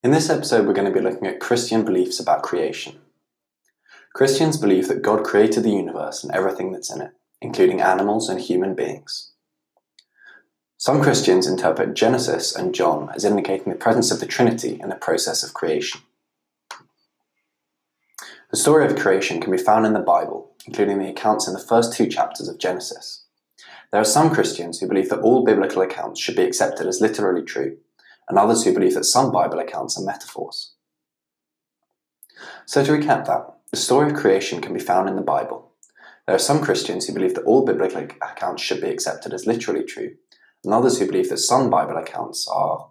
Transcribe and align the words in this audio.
In 0.00 0.12
this 0.12 0.30
episode, 0.30 0.64
we're 0.64 0.74
going 0.74 0.86
to 0.86 0.96
be 0.96 1.04
looking 1.04 1.26
at 1.26 1.40
Christian 1.40 1.84
beliefs 1.84 2.20
about 2.20 2.44
creation. 2.44 3.00
Christians 4.14 4.56
believe 4.56 4.86
that 4.86 5.02
God 5.02 5.24
created 5.24 5.64
the 5.64 5.72
universe 5.72 6.22
and 6.22 6.32
everything 6.32 6.70
that's 6.70 6.94
in 6.94 7.00
it, 7.00 7.10
including 7.42 7.80
animals 7.80 8.28
and 8.28 8.40
human 8.40 8.76
beings. 8.76 9.32
Some 10.76 11.02
Christians 11.02 11.48
interpret 11.48 11.94
Genesis 11.94 12.54
and 12.54 12.72
John 12.72 13.10
as 13.12 13.24
indicating 13.24 13.72
the 13.72 13.78
presence 13.78 14.12
of 14.12 14.20
the 14.20 14.26
Trinity 14.26 14.78
in 14.80 14.88
the 14.88 14.94
process 14.94 15.42
of 15.42 15.52
creation. 15.52 16.02
The 18.52 18.56
story 18.56 18.86
of 18.86 18.96
creation 18.96 19.40
can 19.40 19.50
be 19.50 19.58
found 19.58 19.84
in 19.84 19.94
the 19.94 19.98
Bible, 19.98 20.52
including 20.64 21.00
the 21.00 21.10
accounts 21.10 21.48
in 21.48 21.54
the 21.54 21.58
first 21.58 21.92
two 21.92 22.06
chapters 22.06 22.46
of 22.46 22.58
Genesis. 22.58 23.24
There 23.90 24.00
are 24.00 24.04
some 24.04 24.30
Christians 24.32 24.78
who 24.78 24.86
believe 24.86 25.08
that 25.08 25.22
all 25.22 25.44
biblical 25.44 25.82
accounts 25.82 26.20
should 26.20 26.36
be 26.36 26.44
accepted 26.44 26.86
as 26.86 27.00
literally 27.00 27.42
true, 27.42 27.78
and 28.28 28.38
others 28.38 28.64
who 28.64 28.74
believe 28.74 28.94
that 28.94 29.04
some 29.04 29.32
Bible 29.32 29.58
accounts 29.58 29.98
are 29.98 30.04
metaphors. 30.04 30.74
So, 32.66 32.84
to 32.84 32.92
recap 32.92 33.26
that, 33.26 33.54
the 33.70 33.76
story 33.76 34.10
of 34.10 34.16
creation 34.16 34.60
can 34.60 34.72
be 34.72 34.80
found 34.80 35.08
in 35.08 35.16
the 35.16 35.22
Bible. 35.22 35.72
There 36.26 36.36
are 36.36 36.38
some 36.38 36.60
Christians 36.60 37.06
who 37.06 37.14
believe 37.14 37.34
that 37.34 37.44
all 37.44 37.64
biblical 37.64 38.02
accounts 38.02 38.62
should 38.62 38.80
be 38.80 38.90
accepted 38.90 39.32
as 39.32 39.46
literally 39.46 39.84
true, 39.84 40.14
and 40.64 40.74
others 40.74 40.98
who 40.98 41.06
believe 41.06 41.30
that 41.30 41.38
some 41.38 41.70
Bible 41.70 41.96
accounts 41.96 42.46
are 42.48 42.90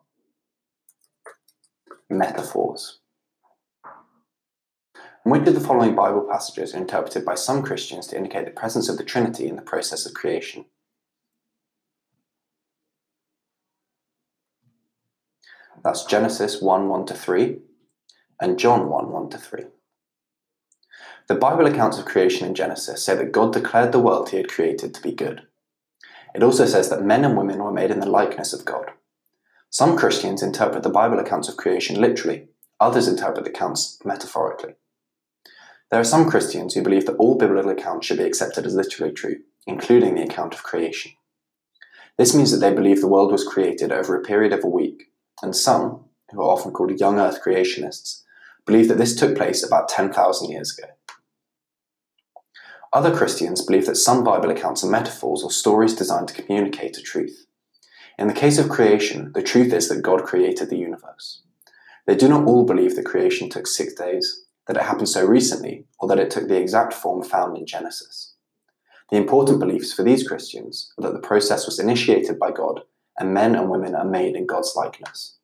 metaphors. 2.10 3.00
And 5.24 5.32
which 5.32 5.48
of 5.48 5.56
the 5.56 5.60
following 5.60 5.94
Bible 5.94 6.26
passages 6.30 6.74
are 6.74 6.78
interpreted 6.78 7.26
by 7.26 7.36
some 7.36 7.62
Christians 7.62 8.08
to 8.08 8.18
indicate 8.18 8.46
the 8.46 8.52
presence 8.52 8.88
of 8.88 8.98
the 8.98 9.04
Trinity 9.04 9.48
in 9.48 9.56
the 9.56 9.62
process 9.62 10.06
of 10.06 10.14
creation? 10.14 10.66
That's 15.84 16.06
Genesis 16.06 16.62
1 16.62 16.90
1 16.90 17.06
to 17.08 17.14
3 17.14 17.60
and 18.42 18.60
John 18.60 18.90
1 18.90 19.12
1 19.12 19.30
to 19.30 19.38
3. 19.38 19.64
The 21.28 21.36
Bible 21.36 21.66
accounts 21.66 21.98
of 21.98 22.06
creation 22.06 22.48
in 22.48 22.56
Genesis 22.56 23.04
say 23.04 23.16
that 23.16 23.32
God 23.32 23.54
declared 23.54 23.92
the 23.92 24.00
world 24.00 24.30
he 24.30 24.38
had 24.38 24.50
created 24.50 24.94
to 24.94 25.02
be 25.02 25.12
good. 25.12 25.44
It 26.34 26.44
also 26.44 26.66
says 26.66 26.90
that 26.90 27.04
men 27.04 27.26
and 27.26 27.38
women 27.38 27.64
were 27.64 27.72
made 27.72 27.92
in 27.92 28.00
the 28.00 28.10
likeness 28.10 28.54
of 28.54 28.66
God. 28.66 28.92
Some 29.70 29.98
Christians 29.98 30.42
interpret 30.42 30.84
the 30.84 30.90
Bible 30.90 31.20
accounts 31.20 31.50
of 31.50 31.58
creation 31.58 32.00
literally, 32.00 32.48
others 32.80 33.08
interpret 33.08 33.44
the 33.44 33.52
accounts 33.52 34.00
metaphorically. 34.06 34.76
There 35.90 36.00
are 36.00 36.06
some 36.06 36.30
Christians 36.30 36.74
who 36.74 36.82
believe 36.82 37.06
that 37.06 37.16
all 37.16 37.38
biblical 37.38 37.72
accounts 37.72 38.08
should 38.08 38.18
be 38.18 38.24
accepted 38.24 38.66
as 38.66 38.76
literally 38.76 39.14
true, 39.14 39.38
including 39.66 40.16
the 40.16 40.24
account 40.24 40.54
of 40.54 40.64
creation. 40.64 41.12
This 42.18 42.34
means 42.34 42.52
that 42.52 42.58
they 42.58 42.74
believe 42.74 43.02
the 43.02 43.08
world 43.08 43.32
was 43.32 43.48
created 43.48 43.92
over 43.92 44.16
a 44.16 44.24
period 44.24 44.54
of 44.54 44.64
a 44.64 44.70
week, 44.70 45.12
and 45.42 45.56
some, 45.56 46.06
who 46.32 46.42
are 46.42 46.52
often 46.52 46.72
called 46.72 47.00
young 47.00 47.20
earth 47.20 47.42
creationists, 47.44 48.24
believe 48.66 48.88
that 48.88 48.98
this 48.98 49.16
took 49.16 49.36
place 49.38 49.66
about 49.66 49.90
10,000 49.90 50.50
years 50.50 50.78
ago. 50.78 50.90
Other 52.94 53.16
Christians 53.16 53.66
believe 53.66 53.86
that 53.86 53.96
some 53.96 54.24
Bible 54.24 54.50
accounts 54.50 54.84
are 54.84 54.90
metaphors 54.90 55.44
or 55.44 55.52
stories 55.52 55.94
designed 55.94 56.30
to 56.30 56.42
communicate 56.42 56.98
a 56.98 57.02
truth. 57.02 57.46
In 58.18 58.28
the 58.28 58.34
case 58.34 58.58
of 58.58 58.70
creation, 58.70 59.32
the 59.34 59.44
truth 59.44 59.74
is 59.74 59.90
that 59.90 60.02
God 60.02 60.24
created 60.24 60.70
the 60.70 60.78
universe. 60.78 61.42
They 62.08 62.16
do 62.16 62.28
not 62.28 62.46
all 62.46 62.66
believe 62.66 62.96
that 62.96 63.06
creation 63.06 63.50
took 63.50 63.68
six 63.68 63.94
days, 63.94 64.46
that 64.68 64.78
it 64.78 64.84
happened 64.84 65.10
so 65.10 65.26
recently, 65.26 65.86
or 66.00 66.08
that 66.08 66.20
it 66.20 66.32
took 66.32 66.48
the 66.48 66.60
exact 66.60 66.94
form 66.94 67.22
found 67.24 67.58
in 67.58 67.66
Genesis. 67.66 68.34
The 69.12 69.18
important 69.18 69.60
beliefs 69.60 69.94
for 69.94 70.04
these 70.04 70.28
Christians 70.28 70.92
are 70.98 71.04
that 71.04 71.14
the 71.14 71.28
process 71.28 71.66
was 71.66 71.80
initiated 71.80 72.40
by 72.40 72.52
God 72.52 72.82
and 73.18 73.34
men 73.34 73.56
and 73.56 73.70
women 73.70 73.96
are 73.96 74.06
made 74.06 74.36
in 74.36 74.46
God's 74.46 74.74
likeness. 74.76 75.38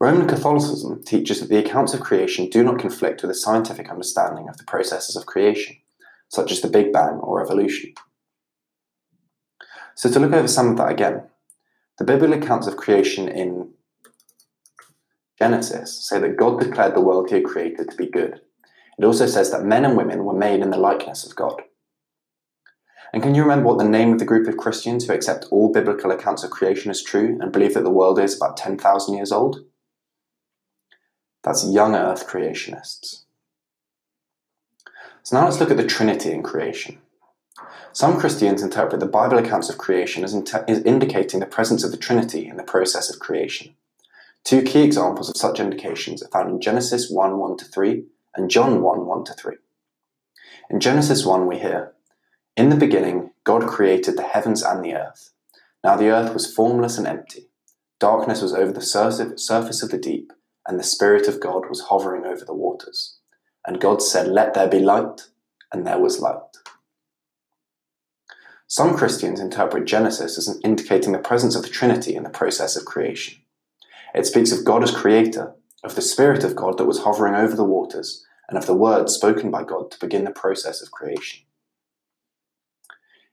Roman 0.00 0.28
Catholicism 0.28 1.02
teaches 1.02 1.40
that 1.40 1.48
the 1.48 1.58
accounts 1.58 1.92
of 1.92 2.00
creation 2.00 2.48
do 2.48 2.62
not 2.62 2.78
conflict 2.78 3.22
with 3.22 3.32
a 3.32 3.34
scientific 3.34 3.90
understanding 3.90 4.48
of 4.48 4.56
the 4.56 4.64
processes 4.64 5.16
of 5.16 5.26
creation, 5.26 5.76
such 6.28 6.52
as 6.52 6.60
the 6.60 6.68
Big 6.68 6.92
Bang 6.92 7.14
or 7.14 7.42
evolution. 7.42 7.94
So, 9.96 10.08
to 10.08 10.20
look 10.20 10.32
over 10.32 10.46
some 10.46 10.68
of 10.68 10.76
that 10.76 10.92
again, 10.92 11.24
the 11.98 12.04
biblical 12.04 12.40
accounts 12.40 12.68
of 12.68 12.76
creation 12.76 13.28
in 13.28 13.70
Genesis 15.36 16.08
say 16.08 16.20
that 16.20 16.36
God 16.36 16.60
declared 16.60 16.94
the 16.94 17.00
world 17.00 17.28
he 17.28 17.36
had 17.36 17.44
created 17.44 17.90
to 17.90 17.96
be 17.96 18.06
good. 18.06 18.40
It 18.98 19.04
also 19.04 19.26
says 19.26 19.50
that 19.50 19.64
men 19.64 19.84
and 19.84 19.96
women 19.96 20.24
were 20.24 20.32
made 20.32 20.60
in 20.60 20.70
the 20.70 20.78
likeness 20.78 21.24
of 21.24 21.34
God. 21.34 21.62
And 23.12 23.22
can 23.22 23.34
you 23.34 23.42
remember 23.42 23.66
what 23.66 23.78
the 23.78 23.88
name 23.88 24.12
of 24.12 24.18
the 24.18 24.24
group 24.24 24.48
of 24.48 24.56
Christians 24.56 25.06
who 25.06 25.12
accept 25.12 25.46
all 25.50 25.72
biblical 25.72 26.10
accounts 26.10 26.44
of 26.44 26.50
creation 26.50 26.90
as 26.90 27.02
true 27.02 27.38
and 27.40 27.52
believe 27.52 27.74
that 27.74 27.84
the 27.84 27.90
world 27.90 28.18
is 28.18 28.36
about 28.36 28.56
10,000 28.56 29.14
years 29.14 29.32
old? 29.32 29.64
That's 31.42 31.66
young 31.66 31.94
earth 31.94 32.26
creationists. 32.28 33.22
So 35.22 35.36
now 35.38 35.44
let's 35.44 35.60
look 35.60 35.70
at 35.70 35.76
the 35.76 35.86
Trinity 35.86 36.32
in 36.32 36.42
creation. 36.42 36.98
Some 37.92 38.18
Christians 38.18 38.62
interpret 38.62 39.00
the 39.00 39.06
Bible 39.06 39.38
accounts 39.38 39.68
of 39.68 39.78
creation 39.78 40.22
as, 40.24 40.34
as 40.68 40.82
indicating 40.84 41.40
the 41.40 41.46
presence 41.46 41.84
of 41.84 41.90
the 41.90 41.96
Trinity 41.96 42.46
in 42.46 42.56
the 42.56 42.62
process 42.62 43.12
of 43.12 43.18
creation. 43.18 43.74
Two 44.44 44.62
key 44.62 44.82
examples 44.82 45.28
of 45.28 45.36
such 45.36 45.60
indications 45.60 46.22
are 46.22 46.28
found 46.28 46.50
in 46.50 46.60
Genesis 46.60 47.10
1 47.10 47.38
1 47.38 47.56
to 47.58 47.64
3 47.64 48.04
and 48.36 48.50
John 48.50 48.82
1 48.82 49.06
1 49.06 49.24
to 49.24 49.32
3. 49.32 49.56
In 50.70 50.80
Genesis 50.80 51.24
1, 51.26 51.46
we 51.46 51.58
hear, 51.58 51.92
in 52.58 52.70
the 52.70 52.76
beginning, 52.76 53.30
God 53.44 53.68
created 53.68 54.16
the 54.16 54.24
heavens 54.24 54.64
and 54.64 54.84
the 54.84 54.92
earth. 54.92 55.30
Now 55.84 55.94
the 55.94 56.08
earth 56.08 56.34
was 56.34 56.52
formless 56.52 56.98
and 56.98 57.06
empty. 57.06 57.50
Darkness 58.00 58.42
was 58.42 58.52
over 58.52 58.72
the 58.72 58.80
surface 58.80 59.82
of 59.84 59.90
the 59.90 59.96
deep, 59.96 60.32
and 60.66 60.76
the 60.76 60.82
Spirit 60.82 61.28
of 61.28 61.38
God 61.38 61.68
was 61.68 61.82
hovering 61.82 62.26
over 62.26 62.44
the 62.44 62.52
waters. 62.52 63.16
And 63.64 63.80
God 63.80 64.02
said, 64.02 64.26
Let 64.26 64.54
there 64.54 64.68
be 64.68 64.80
light, 64.80 65.28
and 65.72 65.86
there 65.86 66.00
was 66.00 66.18
light. 66.18 66.56
Some 68.66 68.96
Christians 68.96 69.38
interpret 69.38 69.84
Genesis 69.84 70.36
as 70.36 70.60
indicating 70.64 71.12
the 71.12 71.20
presence 71.20 71.54
of 71.54 71.62
the 71.62 71.68
Trinity 71.68 72.16
in 72.16 72.24
the 72.24 72.28
process 72.28 72.74
of 72.74 72.84
creation. 72.84 73.38
It 74.16 74.26
speaks 74.26 74.50
of 74.50 74.64
God 74.64 74.82
as 74.82 74.90
creator, 74.90 75.54
of 75.84 75.94
the 75.94 76.02
Spirit 76.02 76.42
of 76.42 76.56
God 76.56 76.76
that 76.78 76.86
was 76.86 77.04
hovering 77.04 77.36
over 77.36 77.54
the 77.54 77.62
waters, 77.62 78.26
and 78.48 78.58
of 78.58 78.66
the 78.66 78.74
word 78.74 79.08
spoken 79.08 79.48
by 79.48 79.62
God 79.62 79.92
to 79.92 80.00
begin 80.00 80.24
the 80.24 80.32
process 80.32 80.82
of 80.82 80.90
creation. 80.90 81.44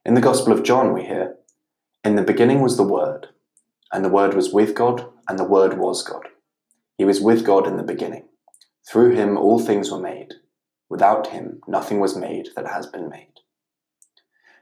In 0.05 0.13
the 0.13 0.21
Gospel 0.21 0.53
of 0.53 0.61
John, 0.61 0.93
we 0.93 1.05
hear, 1.05 1.35
In 2.03 2.15
the 2.15 2.21
beginning 2.21 2.61
was 2.61 2.77
the 2.77 2.83
Word, 2.83 3.29
and 3.91 4.05
the 4.05 4.09
Word 4.09 4.35
was 4.35 4.53
with 4.53 4.75
God, 4.75 5.07
and 5.27 5.39
the 5.39 5.43
Word 5.43 5.79
was 5.79 6.03
God. 6.03 6.27
He 6.95 7.03
was 7.03 7.21
with 7.21 7.43
God 7.43 7.65
in 7.65 7.77
the 7.77 7.81
beginning. 7.81 8.27
Through 8.87 9.15
him 9.15 9.35
all 9.35 9.57
things 9.57 9.89
were 9.89 9.99
made. 9.99 10.35
Without 10.89 11.27
him 11.27 11.59
nothing 11.67 11.99
was 11.99 12.15
made 12.15 12.49
that 12.55 12.67
has 12.67 12.85
been 12.85 13.09
made. 13.09 13.33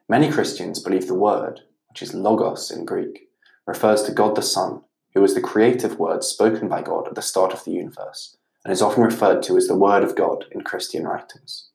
Many 0.07 0.31
Christians 0.31 0.81
believe 0.81 1.07
the 1.07 1.13
Word, 1.13 1.59
which 1.89 2.01
is 2.01 2.13
logos 2.13 2.71
in 2.71 2.85
Greek, 2.85 3.27
refers 3.67 4.03
to 4.03 4.13
God 4.13 4.37
the 4.37 4.41
Son, 4.41 4.83
who 5.13 5.19
was 5.19 5.35
the 5.35 5.41
creative 5.41 5.99
word 5.99 6.23
spoken 6.23 6.69
by 6.69 6.81
God 6.81 7.09
at 7.09 7.15
the 7.15 7.21
start 7.21 7.51
of 7.51 7.65
the 7.65 7.71
universe, 7.71 8.37
and 8.63 8.71
is 8.71 8.81
often 8.81 9.03
referred 9.03 9.43
to 9.43 9.57
as 9.57 9.67
the 9.67 9.75
Word 9.75 10.05
of 10.05 10.15
God 10.15 10.45
in 10.53 10.61
Christian 10.61 11.03
writings. 11.03 11.67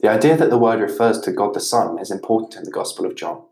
The 0.00 0.08
idea 0.08 0.36
that 0.36 0.50
the 0.50 0.58
word 0.58 0.80
refers 0.80 1.20
to 1.20 1.32
God 1.32 1.54
the 1.54 1.60
Son 1.60 1.98
is 1.98 2.10
important 2.10 2.56
in 2.56 2.64
the 2.64 2.70
Gospel 2.70 3.06
of 3.06 3.16
John. 3.16 3.42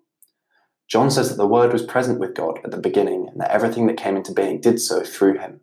John 0.89 1.11
says 1.11 1.31
that 1.31 1.37
the 1.37 1.49
Word 1.49 1.73
was 1.73 1.83
present 1.83 2.21
with 2.21 2.35
God 2.35 2.61
at 2.65 2.71
the 2.71 2.77
beginning 2.77 3.29
and 3.29 3.41
that 3.41 3.51
everything 3.51 3.87
that 3.89 3.97
came 3.97 4.17
into 4.17 4.33
being 4.33 4.61
did 4.61 4.81
so 4.81 5.03
through 5.03 5.39
him. 5.39 5.61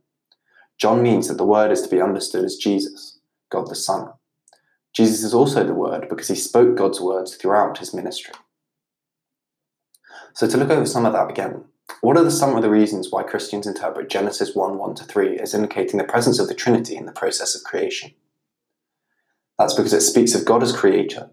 John 0.77 1.01
means 1.01 1.27
that 1.27 1.37
the 1.37 1.45
Word 1.45 1.71
is 1.71 1.81
to 1.81 1.89
be 1.89 2.01
understood 2.01 2.43
as 2.43 2.57
Jesus, 2.57 3.19
God 3.49 3.67
the 3.69 3.75
Son. 3.75 4.09
Jesus 4.91 5.23
is 5.23 5.33
also 5.33 5.63
the 5.63 5.73
Word 5.73 6.09
because 6.09 6.27
he 6.27 6.35
spoke 6.35 6.75
God's 6.75 6.99
words 6.99 7.35
throughout 7.35 7.77
his 7.77 7.93
ministry. 7.93 8.33
So, 10.33 10.47
to 10.47 10.57
look 10.57 10.71
over 10.71 10.85
some 10.85 11.05
of 11.05 11.13
that 11.13 11.29
again, 11.29 11.63
what 12.01 12.17
are 12.17 12.23
the, 12.23 12.31
some 12.31 12.55
of 12.55 12.61
the 12.61 12.69
reasons 12.69 13.09
why 13.09 13.23
Christians 13.23 13.67
interpret 13.67 14.09
Genesis 14.09 14.55
1 14.55 14.77
1 14.77 14.95
to 14.95 15.03
3 15.05 15.37
as 15.37 15.53
indicating 15.53 15.97
the 15.97 16.03
presence 16.03 16.39
of 16.39 16.47
the 16.47 16.53
Trinity 16.53 16.97
in 16.97 17.05
the 17.05 17.11
process 17.11 17.55
of 17.55 17.63
creation? 17.63 18.11
That's 19.57 19.73
because 19.73 19.93
it 19.93 20.01
speaks 20.01 20.35
of 20.35 20.45
God 20.45 20.63
as 20.63 20.75
creator. 20.75 21.29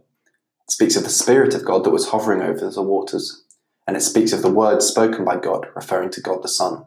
It 0.65 0.71
speaks 0.71 0.97
of 0.97 1.05
the 1.05 1.11
Spirit 1.11 1.55
of 1.55 1.65
God 1.65 1.85
that 1.85 1.91
was 1.91 2.09
hovering 2.09 2.43
over 2.43 2.71
the 2.71 2.83
waters. 2.83 3.45
And 3.87 3.97
it 3.97 4.03
speaks 4.03 4.33
of 4.33 4.43
the 4.43 4.51
words 4.51 4.87
spoken 4.87 5.25
by 5.25 5.37
God, 5.37 5.67
referring 5.75 6.11
to 6.11 6.21
God 6.21 6.43
the 6.43 6.49
Son. 6.49 6.85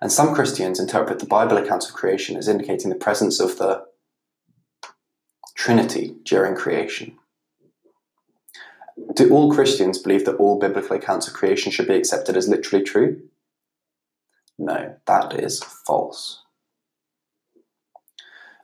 And 0.00 0.12
some 0.12 0.34
Christians 0.34 0.78
interpret 0.78 1.18
the 1.18 1.26
Bible 1.26 1.56
accounts 1.56 1.88
of 1.88 1.94
creation 1.94 2.36
as 2.36 2.46
indicating 2.46 2.90
the 2.90 2.96
presence 2.96 3.40
of 3.40 3.58
the 3.58 3.84
Trinity 5.56 6.14
during 6.24 6.54
creation. 6.54 7.18
Do 9.14 9.32
all 9.32 9.52
Christians 9.52 9.98
believe 9.98 10.24
that 10.24 10.36
all 10.36 10.58
biblical 10.58 10.96
accounts 10.96 11.26
of 11.26 11.34
creation 11.34 11.72
should 11.72 11.88
be 11.88 11.96
accepted 11.96 12.36
as 12.36 12.48
literally 12.48 12.84
true? 12.84 13.22
No, 14.58 14.96
that 15.06 15.34
is 15.38 15.62
false. 15.62 16.42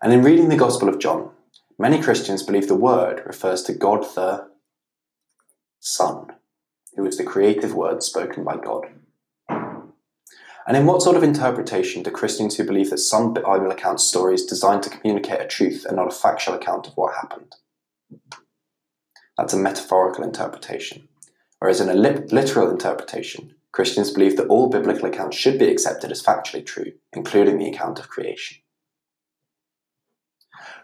And 0.05 0.13
in 0.13 0.23
reading 0.23 0.51
the 0.51 0.57
Gospel 0.57 0.91
of 0.91 0.99
John, 0.99 1.31
many 1.79 1.99
Christians 1.99 2.43
believe 2.43 2.69
the 2.69 2.75
Word 2.75 3.23
refers 3.25 3.63
to 3.63 3.73
God 3.73 4.05
the 4.15 4.51
Son, 5.81 6.27
who 6.95 7.07
is 7.07 7.17
the 7.17 7.25
creative 7.25 7.73
word 7.73 8.03
spoken 8.03 8.45
by 8.45 8.59
God. 8.59 8.85
And 9.49 10.77
in 10.77 10.85
what 10.85 11.01
sort 11.01 11.17
of 11.17 11.23
interpretation 11.23 12.03
do 12.03 12.11
Christians 12.11 12.55
who 12.55 12.65
believe 12.65 12.91
that 12.91 12.99
some 12.99 13.33
Bible 13.33 13.71
account 13.71 13.99
story 13.99 14.35
is 14.35 14.45
designed 14.45 14.83
to 14.83 14.91
communicate 14.91 15.41
a 15.41 15.47
truth 15.47 15.87
and 15.87 15.97
not 15.97 16.09
a 16.09 16.15
factual 16.15 16.53
account 16.53 16.87
of 16.87 16.93
what 16.99 17.15
happened? 17.15 17.55
That's 19.39 19.55
a 19.55 19.59
metaphorical 19.59 20.23
interpretation. 20.23 21.09
Whereas 21.61 21.81
in 21.81 21.89
a 21.89 21.95
literal 21.95 22.71
interpretation, 22.71 23.55
Christians 23.73 24.11
believe 24.11 24.37
that 24.37 24.49
all 24.49 24.69
biblical 24.69 25.09
accounts 25.09 25.39
should 25.39 25.59
be 25.59 25.71
accepted 25.71 26.13
as 26.13 26.23
factually 26.23 26.65
true, 26.65 26.93
including 27.15 27.57
the 27.57 27.71
account 27.71 27.99
of 27.99 28.11
creation. 28.11 28.59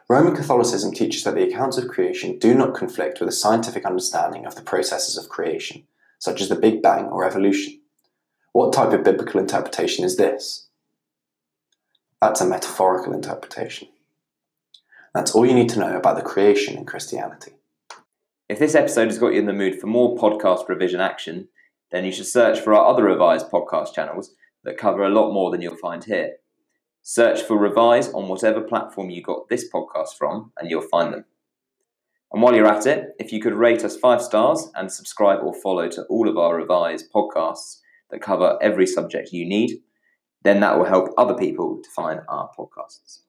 Roman 0.09 0.35
Catholicism 0.35 0.93
teaches 0.93 1.23
that 1.25 1.35
the 1.35 1.45
accounts 1.45 1.79
of 1.79 1.89
creation 1.89 2.39
do 2.39 2.55
not 2.55 2.75
conflict 2.75 3.21
with 3.21 3.29
a 3.29 3.33
scientific 3.33 3.85
understanding 3.85 4.45
of 4.45 4.57
the 4.57 4.63
processes 4.63 5.17
of 5.17 5.29
creation, 5.29 5.85
such 6.19 6.41
as 6.41 6.49
the 6.49 6.57
Big 6.57 6.83
Bang 6.83 7.05
or 7.07 7.25
evolution. 7.25 7.81
What 8.53 8.73
type 8.73 8.93
of 8.93 9.05
biblical 9.05 9.41
interpretation 9.41 10.05
is 10.05 10.17
this? 10.17 10.67
That's 12.21 12.41
a 12.41 12.47
metaphorical 12.47 13.13
interpretation. 13.13 13.89
That's 15.15 15.33
all 15.33 15.47
you 15.47 15.55
need 15.55 15.69
to 15.71 15.79
know 15.79 15.97
about 15.97 16.17
the 16.17 16.23
creation 16.23 16.77
in 16.77 16.85
Christianity. 16.85 17.53
If 18.49 18.59
this 18.59 18.75
episode 18.75 19.07
has 19.07 19.19
got 19.19 19.33
you 19.33 19.39
in 19.39 19.47
the 19.47 19.53
mood 19.53 19.81
for 19.81 19.87
more 19.87 20.17
podcast 20.17 20.69
revision 20.69 21.01
action, 21.01 21.49
then 21.93 22.05
you 22.05 22.11
should 22.11 22.27
search 22.27 22.59
for 22.59 22.75
our 22.75 22.87
other 22.87 23.05
revised 23.05 23.49
podcast 23.49 23.95
channels 23.95 24.35
that 24.65 24.77
cover 24.77 25.05
a 25.05 25.09
lot 25.09 25.33
more 25.33 25.51
than 25.51 25.63
you'll 25.63 25.77
find 25.77 26.05
here. 26.05 26.37
Search 27.03 27.43
for 27.43 27.59
Revise 27.59 28.13
on 28.13 28.29
whatever 28.29 28.61
platform 28.61 29.11
you 29.11 29.23
got 29.23 29.49
this 29.49 29.69
podcast 29.73 30.17
from, 30.19 30.53
and 30.59 30.71
you'll 30.71 30.83
find 30.83 31.13
them. 31.13 31.25
And 32.33 32.43
while 32.43 32.55
you're 32.55 32.67
at 32.67 32.87
it, 32.87 33.09
if 33.19 33.33
you 33.33 33.41
could 33.41 33.55
rate 33.55 33.85
us 33.85 33.97
five 33.97 34.23
stars 34.23 34.71
and 34.77 34.93
subscribe 34.93 35.41
or 35.43 35.53
follow 35.53 35.89
to 35.89 36.05
all 36.05 36.29
of 36.29 36.39
our 36.39 36.57
Revise 36.57 37.09
podcasts 37.13 37.79
that 38.11 38.23
cover 38.23 38.59
every 38.63 38.87
subject 38.87 39.33
you 39.33 39.45
need, 39.45 39.81
then 40.43 40.61
that 40.61 40.79
will 40.79 40.87
help 40.87 41.09
other 41.19 41.35
people 41.35 41.81
to 41.83 41.91
find 41.91 42.21
our 42.29 42.51
podcasts. 42.57 43.19